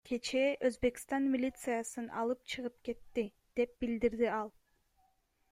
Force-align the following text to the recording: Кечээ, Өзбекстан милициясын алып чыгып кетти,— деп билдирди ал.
Кечээ, 0.09 0.53
Өзбекстан 0.69 1.27
милициясын 1.33 2.07
алып 2.23 2.41
чыгып 2.55 2.81
кетти,— 2.89 3.27
деп 3.61 3.77
билдирди 3.85 4.33
ал. 4.41 4.53